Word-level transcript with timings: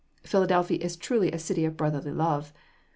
Philadelphia 0.23 0.79
is 0.79 0.95
truly 0.97 1.31
a 1.31 1.37
city 1.37 1.63
of 1.63 1.77
"brotherly 1.77 2.11
love." 2.11 2.51